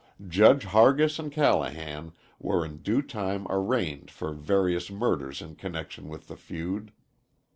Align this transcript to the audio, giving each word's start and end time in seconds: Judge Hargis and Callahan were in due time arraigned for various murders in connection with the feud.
Judge 0.27 0.63
Hargis 0.65 1.19
and 1.19 1.31
Callahan 1.31 2.13
were 2.39 2.65
in 2.65 2.77
due 2.77 3.03
time 3.03 3.45
arraigned 3.51 4.09
for 4.09 4.33
various 4.33 4.89
murders 4.89 5.43
in 5.43 5.55
connection 5.55 6.07
with 6.09 6.27
the 6.27 6.35
feud. 6.35 6.91